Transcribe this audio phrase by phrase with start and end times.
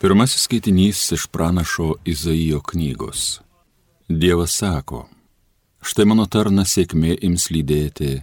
[0.00, 3.40] Pirmasis skaitinys iš pranašo Izaijo knygos.
[4.08, 5.02] Dievas sako,
[5.84, 8.22] štai mano tarnas sėkmė ims lydėti,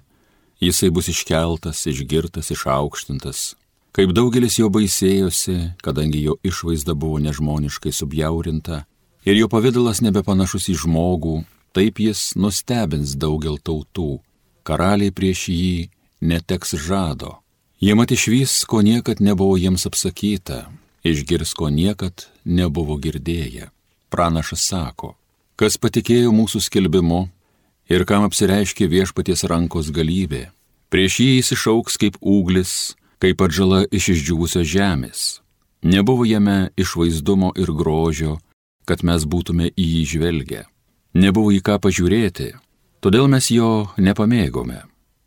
[0.58, 3.42] jisai bus iškeltas, išgirtas, išaukštintas.
[3.94, 8.79] Kaip daugelis jo baisėjosi, kadangi jo išvaizda buvo nežmoniškai subjaurinta
[9.29, 11.35] ir jo pavydalas nebepanašus į žmogų,
[11.78, 14.17] taip jis nustebins daugel tautų,
[14.65, 15.78] karaliai prieš jį
[16.25, 17.38] neteks žado.
[17.77, 20.66] Jie mat išvys, ko niekad nebuvo jiems apsakyta,
[21.04, 23.70] išgirs, ko niekad nebuvo girdėję.
[24.10, 25.16] Pranašas sako,
[25.60, 27.28] kas patikėjo mūsų skelbimu
[27.92, 30.48] ir kam apsireiškė viešpaties rankos galybė,
[30.90, 35.26] prieš jį įsišauks kaip ūglis, kaip atžala iš išdžiūvusios žemės.
[35.84, 38.38] Nebuvo jame išvaizdumo ir grožio,
[38.88, 40.64] kad mes būtume į jį žvelgę.
[41.14, 42.54] Nebuvo į ką pažiūrėti,
[43.04, 44.86] todėl mes jo nepamėgome.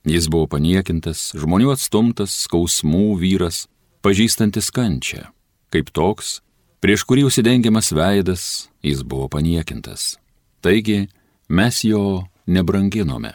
[0.08, 3.66] Jis buvo paniekintas, žmonių atstumtas, skausmų vyras,
[4.00, 5.28] pažįstantis kančią
[5.72, 6.40] kaip toks,
[6.82, 8.44] prieš kurį užsidengiamas veidas,
[8.82, 10.16] jis buvo paniekintas.
[10.60, 11.08] Taigi
[11.48, 13.34] mes jo nebranginome.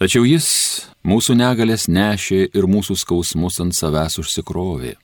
[0.00, 0.46] Tačiau jis
[1.06, 4.96] mūsų negalės nešė ir mūsų skausmus ant savęs užsikrovė,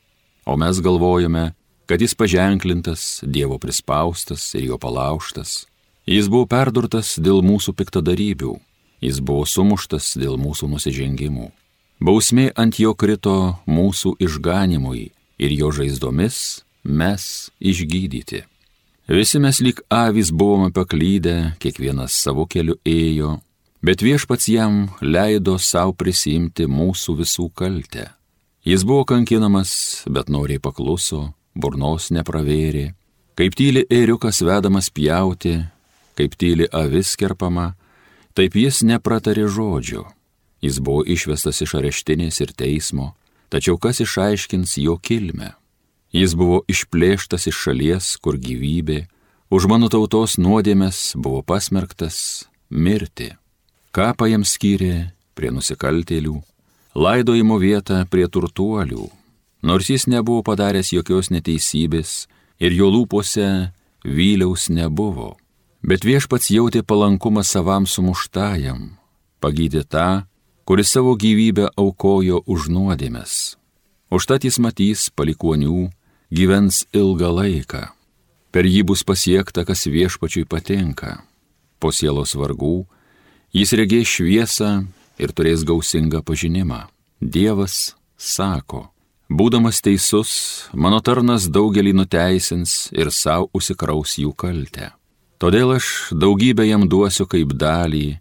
[0.45, 1.51] o mes galvojame,
[1.87, 5.65] kad jis paženklintas, Dievo prispaustas ir jo palauštas.
[6.11, 8.57] Jis buvo perdurtas dėl mūsų piktadarybių,
[9.05, 11.51] jis buvo sumuštas dėl mūsų nusižengimų.
[12.01, 18.45] Bausmė ant jo krito mūsų išganimui ir jo žaizdomis mes išgydyti.
[19.11, 23.41] Visi mes lyg avys buvome paklydę, kiekvienas savo keliu ėjo,
[23.83, 28.07] bet viešpats jam leido savo prisimti mūsų visų kaltę.
[28.65, 29.73] Jis buvo kankinamas,
[30.07, 32.93] bet noriai pakluso, burnos nepravėrė,
[33.35, 35.57] kaip tyli ėriukas vedamas pjauti,
[36.15, 37.73] kaip tyli avis kerpama,
[38.37, 40.05] taip jis nepratarė žodžio.
[40.61, 43.15] Jis buvo išvestas iš areštinės ir teismo,
[43.51, 45.51] Tačiau kas išaiškins jo kilmę?
[46.11, 49.05] Jis buvo išplėštas iš šalies, kur gyvybė,
[49.51, 53.31] už mano tautos nuodėmės buvo pasmerktas mirti.
[53.95, 56.37] Kapą jam skyrė prie nusikaltėlių,
[56.95, 59.07] laidojimo vietą prie turtuolių,
[59.63, 62.27] nors jis nebuvo padaręs jokios neteisybės
[62.59, 63.71] ir jo lūpose
[64.05, 65.37] vyliaus nebuvo.
[65.83, 68.99] Bet viešpats jautė palankumą savam sumuštajam,
[69.41, 70.27] pagydė tą,
[70.67, 73.57] kuris savo gyvybę aukojo už nuodėmes.
[74.11, 75.89] Užtat jis matys palikonių,
[76.31, 77.83] gyvens ilgą laiką.
[78.51, 81.21] Per jį bus pasiekta, kas viešpačiui patinka.
[81.79, 82.87] Po sielos vargų
[83.55, 84.71] jis regės šviesą
[85.23, 86.87] ir turės gausingą pažinimą.
[87.21, 88.89] Dievas sako,
[89.29, 90.33] būdamas teisus,
[90.73, 94.91] mano tarnas daugelį nuteisins ir savo užsikraus jų kaltę.
[95.41, 98.19] Todėl aš daugybę jam duosiu kaip dalį,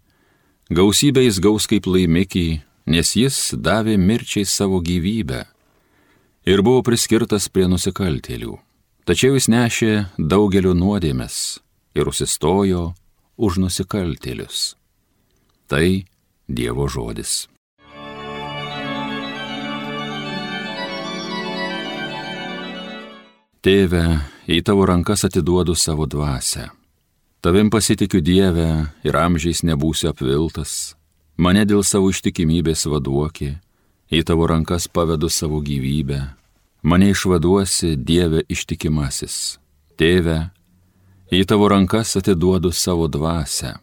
[0.69, 2.59] Gausybę jis gaus kaip laimikį,
[2.93, 5.47] nes jis davė mirčiai savo gyvybę
[6.49, 8.55] ir buvo priskirtas prie nusikaltėlių.
[9.05, 11.59] Tačiau jis nešė daugelio nuodėmės
[11.93, 12.89] ir užsistojo
[13.37, 14.73] už nusikaltėlius.
[15.69, 15.85] Tai
[16.49, 17.45] Dievo žodis.
[23.61, 24.03] Tėve,
[24.49, 26.69] į tavo rankas atiduodu savo dvasę
[27.41, 28.71] Tavim pasitikiu Dievę
[29.07, 30.97] ir amžiais nebūsiu apviltas,
[31.39, 33.53] mane dėl savo ištikimybės vaduoki,
[34.11, 36.19] į tavo rankas pavedu savo gyvybę,
[36.81, 39.59] mane išvaduosi Dieve ištikimasis.
[39.99, 40.49] Tėve,
[41.31, 43.75] į tavo rankas atiduodu savo dvasę.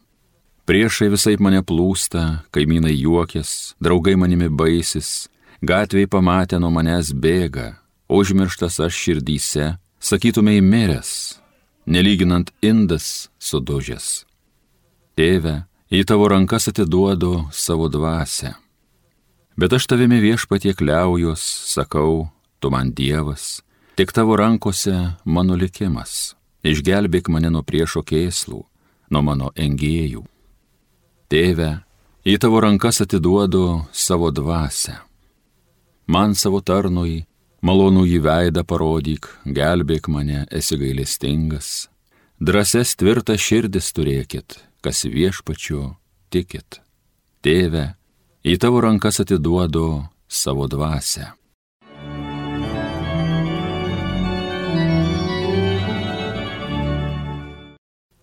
[0.66, 5.28] Priešai visai mane plūsta, kaimynai juokės, draugai manimi baisis,
[5.62, 7.76] gatviai pamatę nuo manęs bėga,
[8.10, 11.38] užmirštas aš širdyse, sakytumai miręs,
[11.86, 14.24] nelyginant indas sudužęs.
[15.16, 15.62] Tėve,
[15.92, 18.56] į tavo rankas atiduodu savo dvasę.
[19.56, 21.40] Bet aš tavimi viešpatie kliaujos,
[21.70, 22.26] sakau,
[22.66, 23.62] tu man Dievas,
[23.94, 24.94] tik tavo rankose
[25.24, 26.34] mano likimas.
[26.66, 28.58] Išgelbėk mane nuo priešo kėslų,
[29.14, 30.24] nuo mano engėjų.
[31.30, 31.68] Tėve,
[32.26, 34.96] į tavo rankas atiduodu savo dvasę.
[36.10, 37.22] Man savo tarnui
[37.62, 41.86] Malonų į veidą parodyk, gelbėk mane, esi gailestingas.
[42.42, 45.94] Drąses tvirtą širdis turėkit, kas viešpačiu
[46.34, 46.82] tikit.
[47.46, 47.92] Tėve,
[48.42, 51.35] į tavo rankas atiduodu savo dvasę.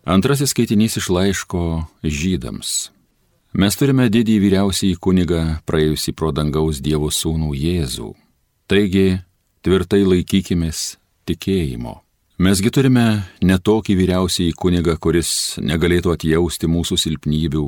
[0.03, 2.91] Antrasis skaitinys iš laiško žydams.
[3.53, 8.11] Mes turime didį vyriausiai kunigą praėjusį pro dangaus Dievo sūnų Jėzų
[8.67, 9.19] Taigi,
[9.63, 10.97] tvirtai laikykimės
[11.27, 11.97] tikėjimo.
[12.44, 17.65] Mesgi turime netokį vyriausiai kunigą, kuris negalėtų atjausti mūsų silpnybių,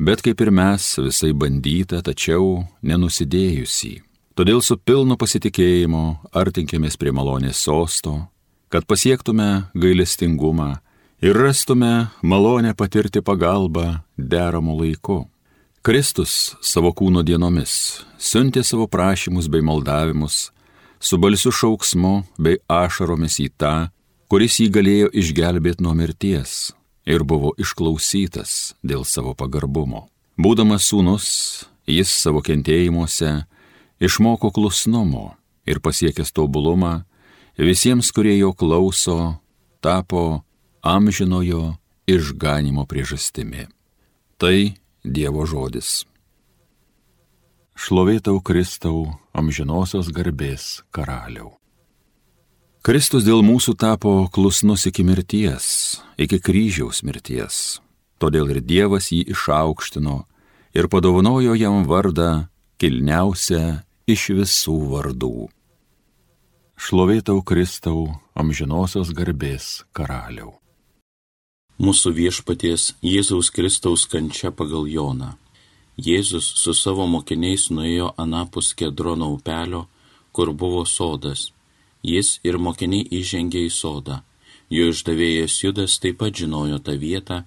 [0.00, 4.00] bet kaip ir mes visai bandyta, tačiau nenusidėjusi.
[4.38, 8.22] Todėl su pilnu pasitikėjimu artinkėmės prie malonės sosto
[8.68, 10.76] kad pasiektume gailestingumą
[11.20, 15.24] ir rastume malonę patirti pagalbą deramų laiku.
[15.86, 20.50] Kristus savo kūno dienomis siuntė savo prašymus bei maldavimus
[21.00, 23.74] su balsiu šauksmu bei ašaromis į tą,
[24.28, 26.74] kuris jį galėjo išgelbėti nuo mirties
[27.06, 30.08] ir buvo išklausytas dėl savo pagarbumo.
[30.36, 31.28] Būdamas sūnus,
[31.86, 33.46] jis savo kentėjimuose
[34.02, 37.06] išmoko klusnumo ir pasiekęs tobulumą,
[37.56, 39.38] visiems, kurie jo klauso,
[39.80, 40.42] tapo
[40.86, 41.74] amžinojo
[42.06, 43.66] išganimo priežastimi.
[44.38, 46.06] Tai Dievo žodis.
[47.76, 51.54] Šlovėtau Kristau amžinosios garbės karaliau.
[52.82, 57.78] Kristus dėl mūsų tapo klusnus iki mirties, iki kryžiaus mirties.
[58.18, 60.18] Todėl ir Dievas jį išaukštino
[60.74, 62.48] ir padovanojo jam vardą
[62.82, 65.48] kilniausią iš visų vardų.
[66.76, 70.56] Šlovėtau Kristau amžinosios garbės karaliau
[71.76, 75.34] mūsų viešpaties Jėzaus Kristaus kančia pagal Joną.
[75.96, 79.86] Jėzus su savo mokiniais nuėjo anapus Kedrono upelio,
[80.32, 81.50] kur buvo sodas.
[82.02, 84.22] Jis ir mokiniai įžengė į sodą.
[84.70, 87.44] Jo išdavėjas Judas taip pat žinojo tą vietą,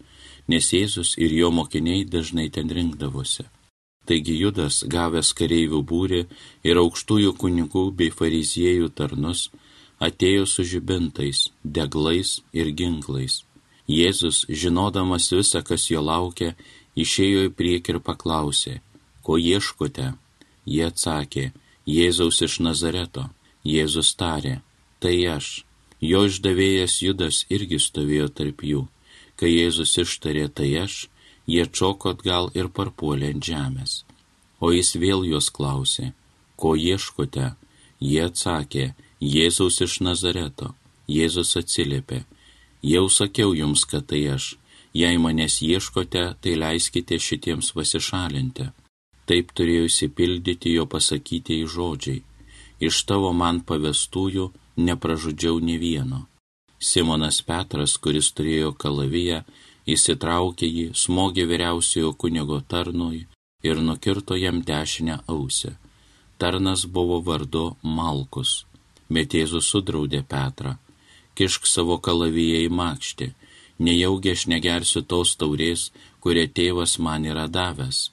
[0.47, 3.45] nes Jėzus ir jo mokiniai dažnai ten rinkdavosi.
[4.05, 6.23] Taigi Judas, gavęs kareivių būrį
[6.65, 9.49] ir aukštųjų kunigų bei fariziejų tarnus,
[9.99, 13.43] atėjo su žibintais, deglais ir ginklais
[13.89, 16.53] Jėzus, žinodamas visą, kas jo laukia,
[16.95, 18.75] išėjo į priekį ir paklausė,
[19.25, 20.13] ko ieškote?
[20.69, 21.49] Jie atsakė,
[21.89, 23.29] Jėzaus iš Nazareto.
[23.65, 24.59] Jėzus tarė,
[25.01, 25.65] tai aš.
[25.99, 28.85] Jo išdavėjas Judas irgi stovėjo tarp jų.
[29.35, 31.09] Kai Jėzus ištarė, tai aš,
[31.49, 34.03] jie čoko atgal ir parpuolė ant žemės.
[34.61, 36.11] O jis vėl juos klausė,
[36.59, 37.55] ko ieškote?
[37.99, 40.75] Jie atsakė, Jėzaus iš Nazareto.
[41.09, 42.23] Jėzus atsiliepė,
[42.81, 44.55] Jau sakiau jums, kad tai aš.
[44.93, 48.69] Jei manęs ieškote, tai leiskite šitiems pasišalinti.
[49.27, 52.23] Taip turėjo įsipildyti jo pasakyti į žodžiai.
[52.79, 54.49] Iš tavo man pavestųjų
[54.87, 56.21] nepražudžiau ne vieno.
[56.79, 59.43] Simonas Petras, kuris turėjo kalaviją,
[59.85, 63.27] įsitraukė jį, smogė vyriausiojo kunigo tarnui
[63.63, 65.75] ir nukirto jam dešinę ausę.
[66.39, 68.63] Tarnas buvo vardu Malkus.
[69.09, 70.77] Bet Jėzus sudraudė Petrą
[71.39, 73.31] kišk savo kalaviją į makštį,
[73.87, 75.89] nejaugi aš negersiu tos taurės,
[76.23, 78.09] kurią tėvas man yra davęs.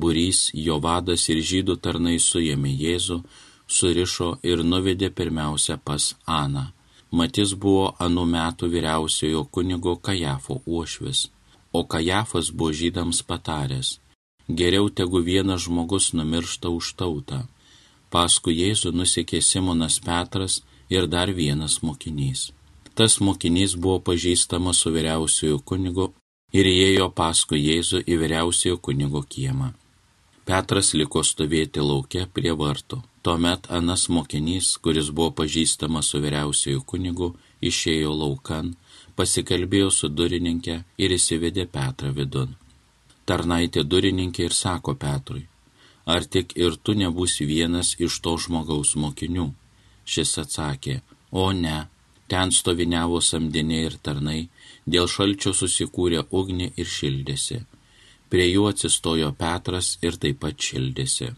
[0.00, 3.18] Burys, jo vadas ir žydų tarnai suėmė Jėzų,
[3.66, 6.68] surišo ir nuvedė pirmiausia pas Aną.
[7.10, 11.28] Matis buvo anų metų vyriausiojo kunigo Kajafo uošvis,
[11.72, 13.94] o Kajafas buvo žydams pataręs,
[14.60, 17.46] geriau tegu vienas žmogus numiršta už tautą.
[18.12, 20.60] Paskui Jėzų nusekė Simonas Petras
[20.92, 22.48] ir dar vienas mokinys.
[22.98, 26.08] Tas mokinys buvo pažįstamas su vyriausiojo kunigu
[26.58, 29.68] ir įėjo paskui Jėzų į vyriausiojo kunigo kiemą.
[30.48, 32.98] Petras liko stovėti laukia prie vartų.
[33.22, 37.28] Tuomet anas mokinys, kuris buvo pažįstamas su vyriausiojo kunigu,
[37.70, 38.72] išėjo laukan,
[39.14, 42.56] pasikalbėjo su durininkė ir įsivedė Petrą vidun.
[43.28, 45.44] Tarnaitė durininkė ir sako Petrui,
[46.06, 49.46] ar tik ir tu nebūsi vienas iš to žmogaus mokinių?
[50.08, 51.76] Šis atsakė, o ne,
[52.28, 54.40] Ten stoviniavo samdiniai ir tarnai,
[54.84, 57.62] dėl šalčio susikūrė ugnį ir šildėsi.
[58.28, 61.30] Prie jų atsistojo Petras ir taip pat šildėsi.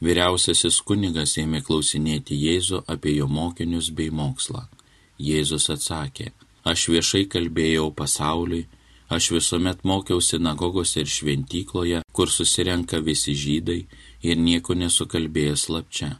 [0.00, 4.64] Vyriausiasis kunigas ėmė klausinėti Jėzų apie jo mokinius bei mokslą.
[5.18, 6.30] Jėzus atsakė,
[6.64, 8.68] aš viešai kalbėjau pasauliui,
[9.10, 13.80] aš visuomet mokiau sinagogose ir šventykloje, kur susirenka visi žydai
[14.22, 16.14] ir nieko nesukalbėjęs lapčia.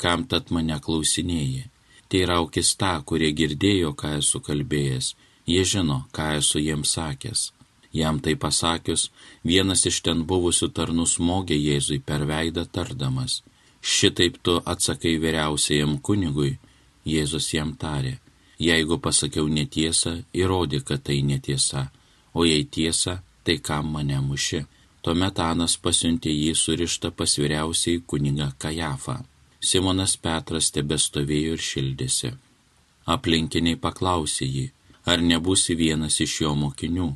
[0.00, 1.73] Kam tad mane klausinėjai?
[2.14, 5.14] Teiraukis tą, kurie girdėjo, ką esu kalbėjęs,
[5.50, 7.50] jie žino, ką esu jiems sakęs.
[7.94, 9.10] Jam tai pasakius,
[9.50, 13.42] vienas iš ten buvusių tarnų smogė Jėzui per veidą tardamas.
[13.94, 16.56] Šitaip tu atsakai vyriausiajam kunigui,
[17.06, 18.16] Jėzus jam tarė.
[18.58, 21.88] Jeigu pasakiau netiesą, įrodi, kad tai netiesa,
[22.34, 24.64] o jei tiesa, tai kam mane muši.
[25.04, 29.20] Tuomet Anas pasiuntė jį surištą pas vyriausiai kunigą Kajafą.
[29.64, 32.30] Simonas Petras tebestovėjo ir šildėsi.
[33.14, 34.64] Aplinkiniai paklausė jį,
[35.10, 37.10] ar nebūsi vienas iš jo mokinių.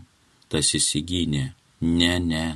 [0.49, 1.45] Tas įsigynė,
[1.81, 2.47] ne, ne,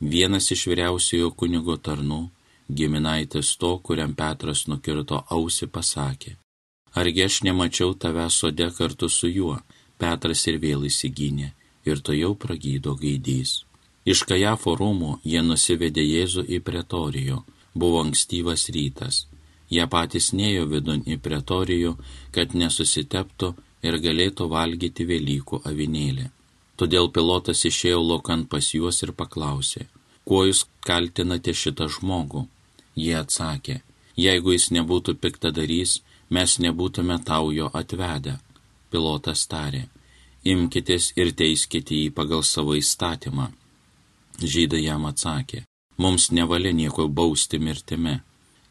[0.00, 2.20] vienas iš vyriausiojo kunigo tarnų,
[2.68, 6.34] giminaitis to, kuriam Petras nukirto ausi, pasakė,
[7.00, 9.56] argi aš nemačiau tave sode kartu su juo,
[9.98, 11.48] Petras ir vėl įsigynė,
[11.88, 13.62] ir to jau pragydo gaidys.
[14.04, 17.42] Iš Kajafo rūmų jie nusivedė Jėzų į pretorijo,
[17.74, 19.24] buvo ankstyvas rytas
[19.68, 21.96] Jie patys nejo vidun į pretorijų,
[22.32, 23.52] kad nesusiteptų
[23.84, 26.28] ir galėtų valgyti Velykų avinėlį.
[26.78, 29.88] Todėl pilotas išėjo laukan pas juos ir paklausė,
[30.24, 32.46] kuo jūs kaltinate šitą žmogų?
[32.94, 33.80] Jie atsakė,
[34.16, 35.98] jeigu jis nebūtų piktadarys,
[36.30, 38.38] mes nebūtume tau jo atvedę.
[38.90, 39.84] Pilotas tarė,
[40.44, 43.50] imkitės ir teiskite jį pagal savo įstatymą.
[44.38, 45.64] Žydai jam atsakė,
[45.98, 48.20] mums nevalia nieko bausti mirtimi.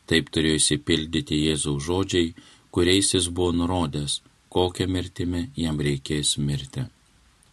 [0.08, 2.34] Taip turėjo įsipildyti Jėzaus žodžiai,
[2.72, 4.22] kuriais jis buvo nurodęs,
[4.54, 6.86] kokią mirtimį jam reikės mirti.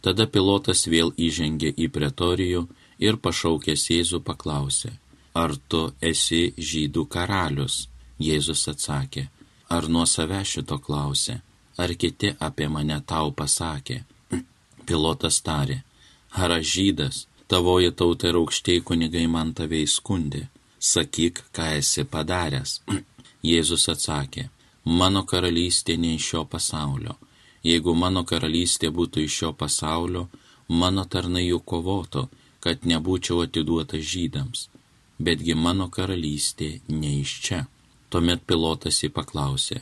[0.05, 2.63] Tada pilotas vėl įžengė į pretorijų
[3.07, 4.93] ir pašaukęs Jėzų paklausė,
[5.43, 5.83] ar tu
[6.13, 7.89] esi žydų karalius?
[8.23, 9.27] Jėzus atsakė,
[9.75, 11.41] ar nuo save šito klausė,
[11.83, 14.05] ar kiti apie mane tau pasakė.
[14.87, 15.81] Pilotas tarė,
[16.31, 20.47] ar aš žydas, tavoji tauta ir aukštieji kunigai man tave įskundė
[20.93, 22.81] sakyk, ką esi padaręs.
[23.51, 24.49] Jėzus atsakė,
[25.01, 27.17] mano karalystė ne iš šio pasaulio.
[27.65, 30.27] Jeigu mano karalystė būtų iš šio pasaulio,
[30.69, 32.27] mano tarnai jau kovotų,
[32.65, 34.69] kad nebūčiau atiduotas žydams.
[35.25, 37.61] Betgi mano karalystė ne iš čia.
[38.11, 39.81] Tuomet pilotas jį paklausė,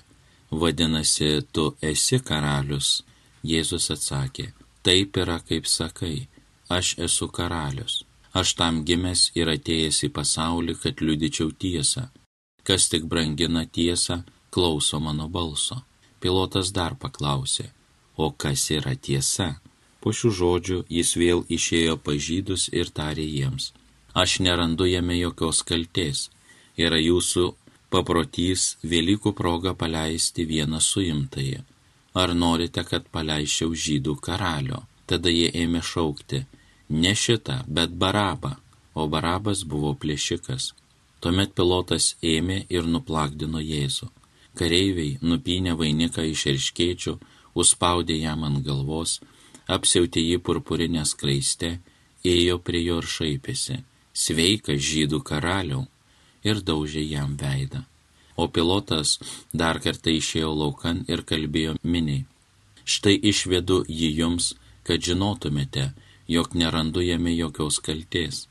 [0.51, 3.03] vadinasi, tu esi karalius?
[3.43, 4.53] Jėzus atsakė,
[4.87, 6.29] taip yra, kaip sakai,
[6.71, 8.03] aš esu karalius.
[8.41, 12.09] Aš tam gimęs ir atėjęs į pasaulį, kad liudyčiau tiesą.
[12.67, 14.23] Kas tik brangina tiesą,
[14.55, 15.83] klauso mano balso.
[16.23, 17.67] Pilotas dar paklausė,
[18.17, 19.49] o kas yra tiesa?
[20.01, 23.73] Po šių žodžių jis vėl išėjo pažydus ir tarė jiems,
[24.23, 26.29] aš nerandu jame jokios kalties.
[26.79, 27.45] Yra jūsų
[27.93, 31.61] paprotys Velykų proga paleisti vieną suimtąjį.
[32.23, 34.83] Ar norite, kad paleiščiau žydų karalio?
[35.07, 36.45] Tada jie ėmė šaukti,
[36.93, 38.57] ne šitą, bet barabą,
[38.95, 40.73] o barabas buvo plėšikas.
[41.23, 44.09] Tuomet pilotas ėmė ir nuplakdino Jėzų.
[44.59, 47.15] Kareiviai nupynė vainiką iš erškėčių,
[47.55, 49.21] užspaudė jam ant galvos,
[49.77, 51.79] apsiautė jį purpurinę skraistę,
[52.25, 53.79] ėjo prie jo ir šaipėsi,
[54.13, 55.87] sveikas žydų karaliau,
[56.45, 57.87] ir daužė jam veidą.
[58.37, 59.19] O pilotas
[59.53, 62.27] dar kartą išėjo laukan ir kalbėjo miniai.
[62.85, 65.93] Štai išvedu jį jums, kad žinotumėte,
[66.35, 68.47] jog nerandu jame jokios kalties.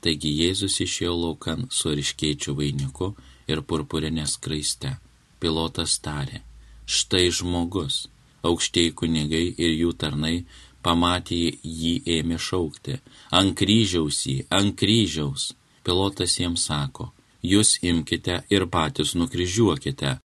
[0.00, 3.10] Taigi Jėzus išėjo laukan su ryškėčių vainiku
[3.52, 4.94] ir purpurinė skraiste.
[5.40, 6.40] Pilotas tarė,
[6.84, 8.08] štai žmogus,
[8.48, 10.36] aukštieji kunigai ir jų tarnai
[10.84, 11.40] pamatė
[11.80, 12.98] jį ėmė šaukti,
[13.38, 15.52] ant kryžiaus jį, ant kryžiaus.
[15.84, 17.10] Pilotas jiems sako,
[17.52, 20.16] jūs imkite ir patys nukryžiuokite,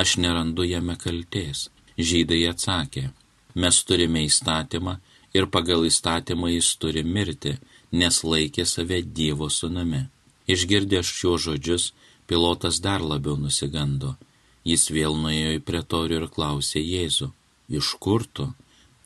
[0.00, 1.68] aš nerandu jame kalties.
[1.98, 3.10] Žydai atsakė,
[3.54, 5.00] mes turime įstatymą
[5.34, 7.56] ir pagal įstatymą jis turi mirti,
[7.92, 10.06] nes laikė save Dievo sunami.
[10.50, 11.92] Išgirdęs šiuos žodžius,
[12.26, 14.16] pilotas dar labiau nusigando.
[14.64, 17.30] Jis vėl nuėjo į pretorių ir klausė Jėzų,
[17.78, 18.50] iš kur tu?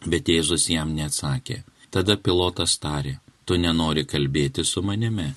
[0.04, 1.62] Bet Jėzus jam neatsakė.
[1.94, 5.30] Tada pilotas tarė, tu nenori kalbėti su manimi.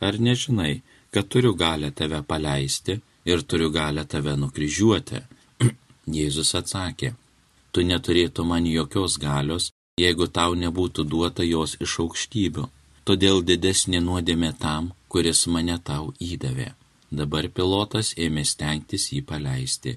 [0.00, 0.80] Ar nežinai,
[1.10, 5.20] kad turiu galę tave paleisti ir turiu galę tave nukryžiuoti?
[6.18, 7.12] Jėzus atsakė,
[7.72, 9.68] tu neturėtų man jokios galios,
[9.98, 12.66] jeigu tau nebūtų duota jos iš aukštybių.
[13.08, 16.74] Todėl didesnė nuodėmė tam, kuris mane tau įdavė.
[17.10, 19.94] Dabar pilotas ėmė stengtis jį paleisti,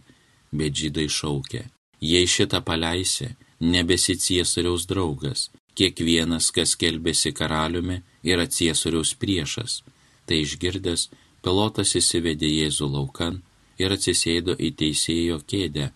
[0.56, 1.66] bet žydai šaukė,
[2.00, 9.82] jei šitą paleisi, nebesi ciesoriaus draugas, kiekvienas, kas kelbėsi karaliumi, yra ciesoriaus priešas.
[10.26, 11.10] Tai išgirdęs,
[11.44, 13.42] pilotas įsivedė Jėzų laukan
[13.82, 15.90] ir atsisėdo į teisėjo kėdę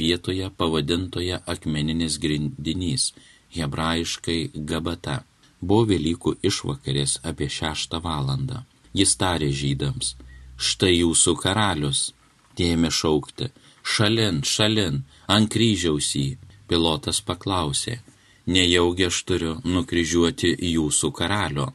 [0.00, 3.10] vietoje pavadintoje akmeninis grindinys
[3.56, 5.22] hebrajiškai gabata.
[5.60, 8.62] Buvo Velykų išvakarės apie šeštą valandą.
[8.96, 10.14] Jis tarė žydams,
[10.56, 12.10] štai jūsų karalius.
[12.58, 13.50] Tėmė šaukti,
[13.84, 16.38] šalin, šalin, ant kryžiaus jį.
[16.70, 17.98] Pilotas paklausė,
[18.46, 21.70] nejaugi aš turiu nukryžiuoti jūsų karalio.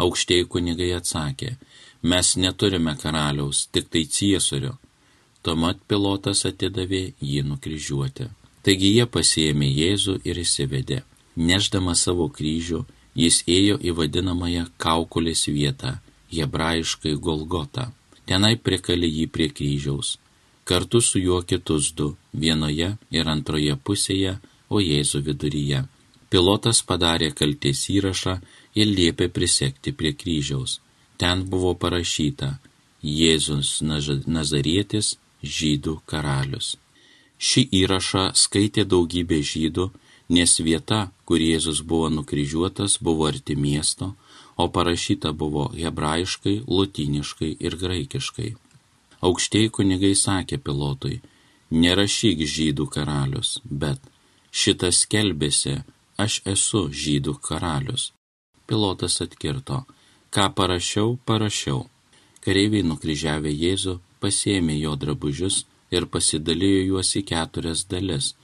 [0.00, 1.56] Aukštieji kunigai atsakė,
[2.02, 4.72] mes neturime karaliaus, tik tai ciesorių.
[5.44, 8.28] Tuomet pilotas atidavė jį nukryžiuoti.
[8.64, 11.00] Taigi jie pasiėmė Jėzų ir įsivedė.
[11.40, 12.82] Neždama savo kryžių,
[13.16, 15.96] jis ėjo į vadinamąją kaukulės vietą,
[16.34, 17.90] hebrajiškai Golgotą.
[18.28, 20.18] Tenai prikalė jį prie kryžiaus.
[20.68, 24.36] Kartu su juo kitus du, vienoje ir antroje pusėje,
[24.70, 25.80] o Jėzų viduryje.
[26.30, 28.36] Pilotas padarė kalties įrašą
[28.78, 30.78] ir liepė prisekti prie kryžiaus.
[31.18, 32.52] Ten buvo parašyta
[33.02, 36.76] Jėzus Nazarietis, žydų karalius.
[37.40, 39.88] Šį įrašą skaitė daugybė žydų
[40.30, 44.14] nes vieta, kur Jėzus buvo nukryžiuotas, buvo arti miesto,
[44.56, 48.50] o parašyta buvo hebrajiškai, lotyniškai ir graikiškai.
[49.26, 51.20] Aukštieji kunigai sakė pilotui,
[51.70, 54.00] nerašyk žydų karalius, bet
[54.50, 55.80] šitas kelbėsi,
[56.16, 58.10] aš esu žydų karalius.
[58.68, 59.84] Pilotas atkirto,
[60.34, 61.88] ką parašiau, parašiau.
[62.44, 68.34] Kareiviai nukryžiavę Jėzų pasėmė jo drabužius ir pasidalijo juos į keturias dalis,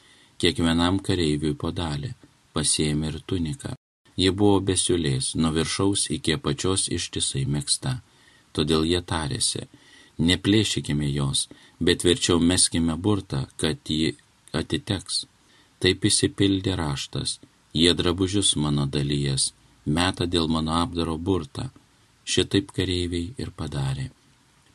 [0.41, 2.13] kiekvienam kareiviui po dalį,
[2.55, 3.75] pasėmė ir tuniką.
[4.17, 7.99] Ji buvo besiulės, nuo viršaus iki apačios ištisai mėgsta.
[8.57, 9.67] Todėl jie tarėsi,
[10.29, 11.49] neplėšykime jos,
[11.81, 14.15] bet verčiau meskime burtą, kad ji
[14.57, 15.27] atiteks.
[15.81, 17.37] Taip įsipildė raštas,
[17.77, 19.53] jie drabužius mano dalyjas,
[19.85, 21.69] meta dėl mano apdaro burtą.
[22.27, 24.09] Šitaip kareiviai ir padarė.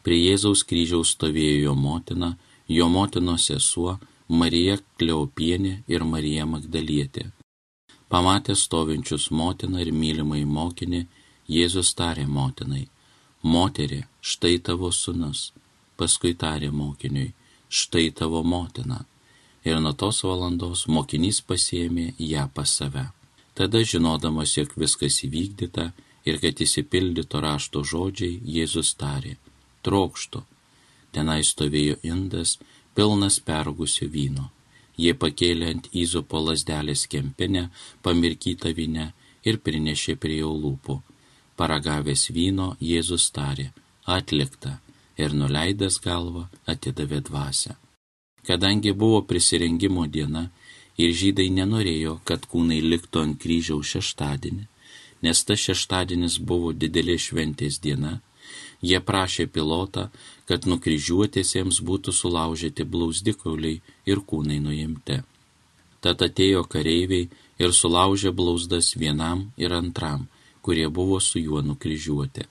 [0.05, 2.29] Prie Jėzaus kryžiaus stovėjo jo motina,
[2.67, 3.97] jo motinos sesuo,
[4.31, 7.25] Marija Kleopienė ir Marija Magdalietė.
[8.07, 11.01] Pamatė stovinčius motiną ir mylimai mokinį,
[11.51, 12.85] Jėzus tarė motinai,
[13.43, 15.51] moterį, štai tavo sunus,
[15.99, 17.33] paskui tarė mokiniui,
[17.67, 19.01] štai tavo motina.
[19.67, 23.09] Ir nuo tos valandos mokinys pasiemė ją pas save.
[23.53, 25.91] Tada, žinodamas, jog viskas įvykdyta
[26.23, 29.35] ir kad įsipildyto rašto žodžiai, Jėzus tarė,
[29.83, 30.47] trokštų.
[31.11, 32.61] Tenai stovėjo indas,
[32.95, 34.49] pilnas pergusio vyno
[35.01, 37.69] Jie pakėlė ant įzopo lasdelės kempinę,
[38.05, 39.11] pamirkytą vyne
[39.47, 40.97] ir prinešė prie jo lūpų.
[41.59, 43.71] Paragavęs vyno, Jėzus tarė,
[44.17, 44.79] atlikta,
[45.17, 47.77] ir nuleidęs galvą atidavė dvasę.
[48.47, 50.47] Kadangi buvo prisirengimo diena
[50.97, 54.65] ir žydai nenorėjo, kad kūnai liktų ant kryžiaus šeštadienį,
[55.25, 58.19] nes tas šeštadienis buvo didelė šventės diena,
[58.81, 60.07] Jie prašė pilotą,
[60.49, 65.21] kad nukryžiuotėsiems būtų sulaužyti blausdikauliai ir kūnai nuimti.
[66.01, 67.29] Tad atėjo kareiviai
[67.61, 70.25] ir sulaužė blauzdas vienam ir antram,
[70.65, 72.47] kurie buvo su juo nukryžiuoti.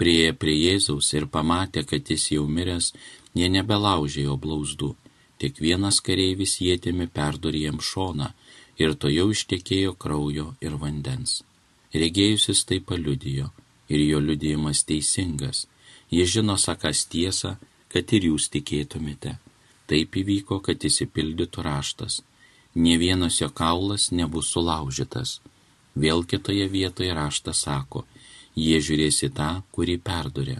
[0.00, 2.92] Prieė prie Jėzaus ir pamatė, kad jis jau miręs,
[3.36, 4.94] jie nebelaužė jo blauzdų.
[5.38, 8.30] Tik vienas kareivis jėtėmi perdurė jam šoną
[8.80, 11.42] ir to jau ištekėjo kraujo ir vandens.
[11.94, 13.50] Regėjusis tai paliudijo
[13.92, 15.66] ir jo liudijimas teisingas,
[16.10, 17.56] Jis žino sakas tiesą,
[17.88, 19.38] kad ir jūs tikėtumėte.
[19.86, 22.22] Taip įvyko, kad įsipildytų raštas.
[22.74, 25.38] Ne vienas jo kaulas nebus sulaužytas.
[25.94, 28.02] Vėl kitoje vietoje raštas sako,
[28.58, 30.56] jie žiūrės į tą, kurį perdurė.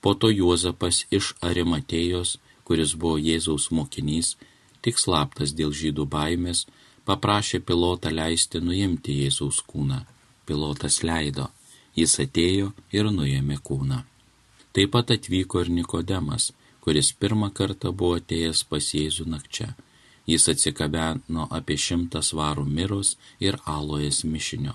[0.00, 4.36] Po to Juozapas iš Arimatėjos, kuris buvo Jėzaus mokinys,
[4.82, 6.66] tik slaptas dėl žydų baimės,
[7.08, 10.04] paprašė pilotą leisti nuimti Jėzaus kūną.
[10.46, 11.48] Pilotas leido,
[11.98, 14.04] jis atėjo ir nuėmė kūną.
[14.76, 16.50] Taip pat atvyko ir Nikodemas,
[16.84, 19.68] kuris pirmą kartą buvo atėjęs pas Jėzų nakčia.
[20.28, 24.74] Jis atsikabeno apie šimtą svarų mirus ir alojas mišinio.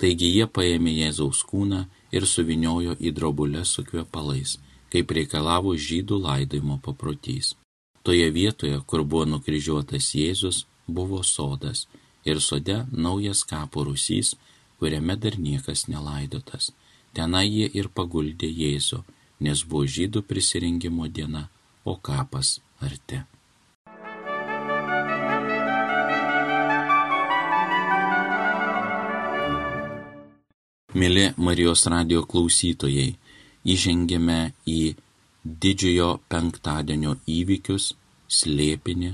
[0.00, 1.78] Taigi jie paėmė Jėzaus kūną
[2.12, 4.58] ir suviniojo į drobulę su kvepalais,
[4.92, 7.54] kaip reikalavo žydų laidojimo paprotys.
[8.04, 11.86] Toje vietoje, kur buvo nukryžiuotas Jėzus, buvo sodas
[12.28, 14.34] ir sode naujas kapo rusys,
[14.78, 16.72] kuriame dar niekas nelaidotas.
[17.16, 19.00] Tenai jie ir paguldė Jėzų
[19.40, 21.48] nes buvo žydų prisirinkimo diena,
[21.84, 23.22] o kapas arti.
[30.90, 33.14] Mėly Marijos radio klausytojai,
[33.62, 34.80] įžengėme į
[35.44, 37.92] didžiojo penktadienio įvykius,
[38.28, 39.12] slėpinį,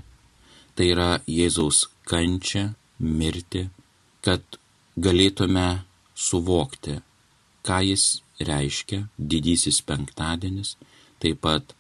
[0.75, 3.67] tai yra Jėzaus kančią, mirtį,
[4.25, 4.59] kad
[4.97, 5.67] galėtume
[6.17, 6.97] suvokti,
[7.67, 8.07] ką jis
[8.41, 10.77] reiškia didysis penktadienis,
[11.21, 11.75] taip pat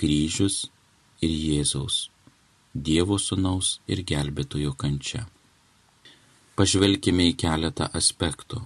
[0.00, 0.66] kryžius
[1.24, 2.10] ir Jėzaus,
[2.76, 5.22] Dievo sunaus ir gelbėtojo kančia.
[6.56, 8.60] Pažvelkime į keletą aspektų.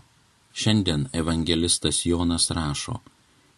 [0.51, 2.99] Šiandien evangelistas Jonas rašo,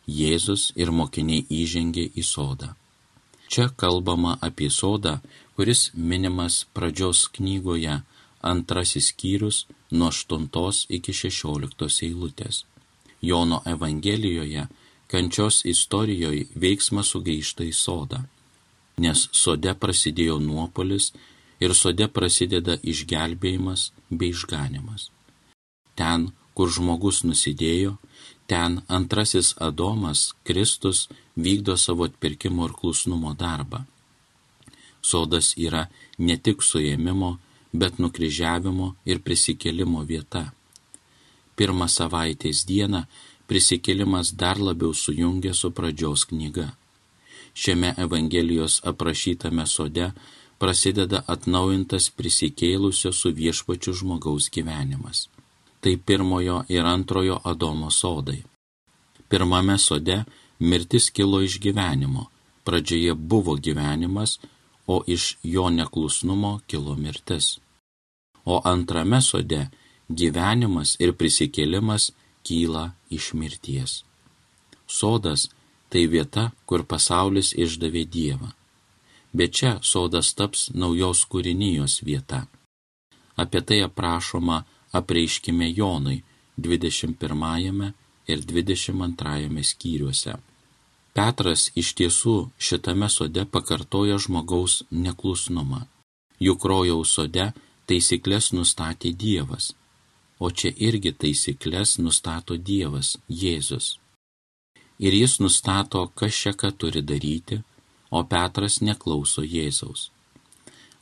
[0.07, 2.75] Jėzus ir mokiniai įžengė į sodą.
[3.49, 5.21] Čia kalbama apie sodą,
[5.57, 8.01] kuris minimas pradžios knygoje
[8.43, 12.65] antrasis skyrius nuo 8 iki 16 eilutės.
[13.23, 14.67] Jono Evangelijoje
[15.07, 18.23] kančios istorijoje veiksmas sugaišta į sodą,
[19.05, 21.13] nes sode prasidėjo nuopolis
[21.63, 25.11] ir sode prasideda išgelbėjimas bei išganimas.
[25.95, 27.93] Ten, kur žmogus nusidėjo,
[28.51, 31.07] ten antrasis Adomas, Kristus,
[31.37, 33.85] vykdo savo atpirkimo ir klusnumo darbą.
[35.03, 35.87] Sodas yra
[36.19, 37.37] ne tik suėmimo,
[37.73, 40.45] bet nukryžiavimo ir prisikėlimo vieta
[41.57, 43.05] pirmą savaitės dieną
[43.49, 46.71] prisikėlimas dar labiau sujungia su pradžios knyga.
[47.55, 50.13] Šiame Evangelijos aprašytame sode
[50.59, 55.27] prasideda atnaujintas prisikėlusio su viešpačiu žmogaus gyvenimas.
[55.83, 58.39] Tai pirmojo ir antrojo Adomo sodai.
[59.29, 60.23] Pirmame sode
[60.59, 62.29] mirtis kilo iš gyvenimo,
[62.65, 64.39] pradžioje buvo gyvenimas,
[64.87, 67.59] o iš jo neklusnumo kilo mirtis.
[68.45, 69.67] O antrame sode
[70.09, 72.11] gyvenimas ir prisikėlimas
[72.47, 74.03] kyla iš mirties.
[74.87, 75.49] Sodas
[75.93, 78.51] tai vieta, kur pasaulis išdavė Dievą.
[79.33, 82.47] Bet čia sodas taps naujos kūrinijos vieta.
[83.37, 84.63] Apie tai aprašoma
[84.93, 86.23] apreiškime Jonui
[86.57, 87.93] 21
[88.27, 90.35] ir 22 skyriuose.
[91.13, 95.85] Petras iš tiesų šitame sode pakartoja žmogaus neklusnumą.
[96.41, 97.51] Juk rojaus sode
[97.89, 99.73] taisyklės nustatė Dievas,
[100.43, 103.97] o čia irgi taisyklės nustato Dievas, Jėzus.
[104.99, 107.61] Ir jis nustato, kas čia ką turi daryti,
[108.11, 110.11] o Petras neklauso Jėzaus.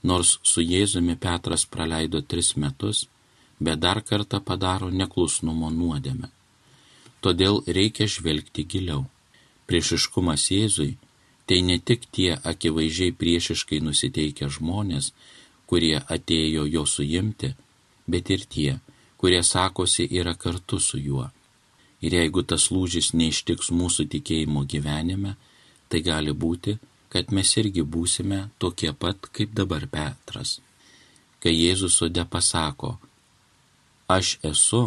[0.02, 3.06] Nors su Jėzumi Petras praleido tris metus,
[3.60, 6.28] bet dar kartą padaro neklusnumo nuodėmę.
[7.20, 9.04] Todėl reikia žvelgti giliau.
[9.68, 10.94] Priešiškumas Jėzui
[11.46, 15.10] tai ne tik tie akivaizdžiai priešiškai nusiteikę žmonės,
[15.68, 17.52] kurie atėjo jo suimti,
[18.06, 18.72] bet ir tie,
[19.20, 21.26] kurie sakosi yra kartu su juo.
[22.00, 25.34] Ir jeigu tas lūžis neištiks mūsų tikėjimo gyvenime,
[25.92, 26.78] tai gali būti,
[27.12, 30.60] kad mes irgi būsime tokie pat kaip dabar Petras.
[31.42, 32.94] Kai Jėzus sode pasako,
[34.08, 34.82] aš esu,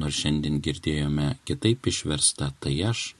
[0.00, 3.12] nors šiandien girdėjome kitaip išversta tai aš,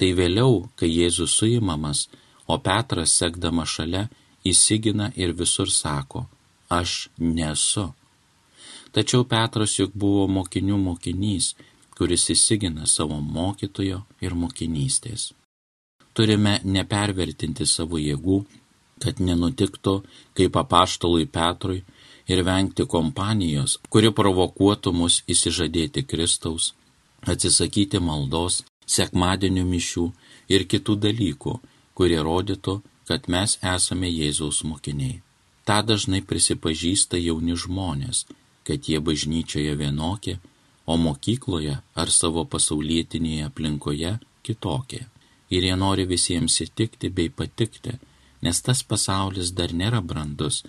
[0.00, 2.06] tai vėliau, kai Jėzus suimamas,
[2.46, 4.06] o Petras sekdama šalia
[4.44, 6.24] įsigina ir visur sako,
[6.68, 7.90] aš nesu.
[8.94, 11.54] Tačiau Petras juk buvo mokinių mokinys,
[11.98, 15.32] kuris įsigina savo mokytojo ir mokinystės.
[16.14, 18.44] Turime nepervertinti savo jėgų,
[19.02, 19.96] kad nenutiktų
[20.38, 21.82] kaip apaštalui Petrui,
[22.28, 26.72] ir vengti kompanijos, kuri provokuotų mus įsižadėti Kristaus,
[27.28, 30.06] atsisakyti maldos, sekmadienių mišių
[30.54, 31.54] ir kitų dalykų,
[31.94, 35.20] kurie rodytų, kad mes esame Jėzaus mokiniai.
[35.64, 38.24] Ta dažnai prisipažįsta jauni žmonės,
[38.64, 40.38] kad jie bažnyčioje vienokie,
[40.86, 45.04] o mokykloje ar savo pasaulietinėje aplinkoje kitokie.
[45.54, 47.94] Ir jie nori visiems įtikti bei patikti,
[48.44, 50.64] nes tas pasaulis dar nėra brandus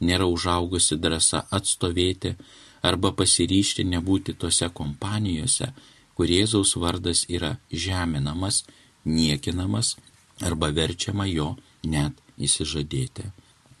[0.00, 2.34] nėra užaugusi drąsa atstovėti
[2.82, 5.72] arba pasiryšti nebūti tose kompanijose,
[6.14, 8.64] kur Jėzaus vardas yra žeminamas,
[9.04, 9.96] niekinamas
[10.40, 11.54] arba verčiama jo
[11.84, 13.30] net įsižadėti.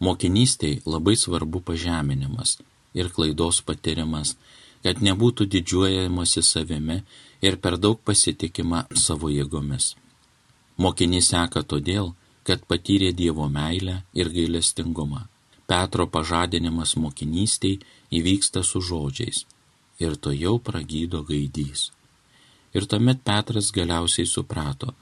[0.00, 2.58] Mokinystėj labai svarbu pažeminimas
[2.96, 4.34] ir klaidos patirimas,
[4.82, 7.00] kad nebūtų didžiuojamasi savimi
[7.46, 9.94] ir per daug pasitikima savo jėgomis.
[10.82, 12.12] Mokinys seka todėl,
[12.46, 15.26] kad patyrė Dievo meilę ir gailestingumą.
[15.66, 17.80] Petro pažadinimas mokinystiai
[18.14, 19.42] įvyksta su žodžiais
[19.98, 21.90] ir to jau pragydo gaidys.
[22.76, 24.92] Ir tuomet Petras galiausiai suprato,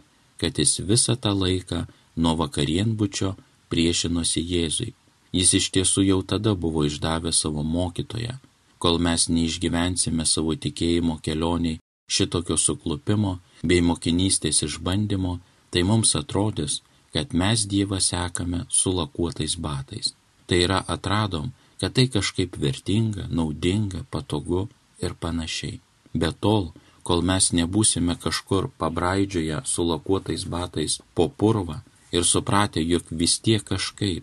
[0.41, 1.85] kad jis visą tą laiką
[2.17, 3.35] nuo vakarienbučio
[3.69, 4.93] priešinosi Jėzui.
[5.35, 8.37] Jis iš tiesų jau tada buvo išdavęs savo mokytoją.
[8.79, 11.81] Kol mes neišgyvensime savo tikėjimo kelioniai
[12.17, 15.39] šitokio suklupimo bei mokinystės išbandymo,
[15.71, 16.83] tai mums atrodys,
[17.15, 20.13] kad mes Dievą sekame su lakuotais batais.
[20.47, 24.69] Tai yra atradom, kad tai kažkaip vertinga, naudinga, patogu
[25.03, 25.81] ir panašiai.
[26.15, 26.71] Bet tol,
[27.03, 31.81] kol mes nebūsime kažkur pabraidžioje su lakuotais batais po purvą
[32.15, 34.23] ir supratę, jog vis tiek kažkaip,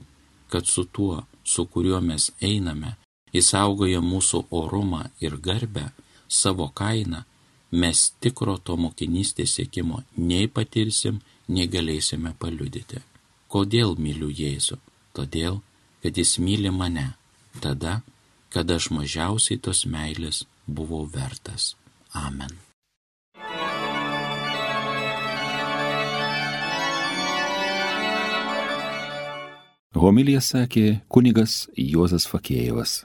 [0.51, 2.95] kad su tuo, su kuriuo mes einame,
[3.33, 5.89] įsaugoja mūsų orumą ir garbę,
[6.27, 7.23] savo kainą,
[7.71, 12.99] mes tikro to mokinystės sėkimo nei patirsim, nei galėsime paliudyti.
[13.51, 14.79] Kodėl myliu Jėzų?
[15.15, 15.59] Todėl,
[16.03, 17.11] kad jis myli mane,
[17.63, 17.99] tada,
[18.51, 21.75] kada aš mažiausiai tos meilės buvau vertas.
[22.15, 22.70] Amen.
[29.91, 33.01] Homilija sakė kunigas Juozas Fakėjevas.